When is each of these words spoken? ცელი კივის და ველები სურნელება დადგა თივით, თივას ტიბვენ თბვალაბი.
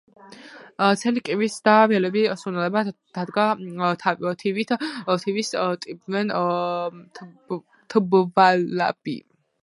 ცელი 0.99 1.21
კივის 1.27 1.55
და 1.67 1.73
ველები 1.89 2.21
სურნელება 2.43 2.81
დადგა 3.17 4.31
თივით, 4.43 4.73
თივას 5.25 5.53
ტიბვენ 5.83 6.33
თბვალაბი. 7.97 9.15